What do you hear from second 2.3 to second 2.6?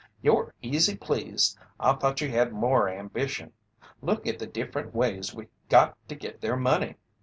had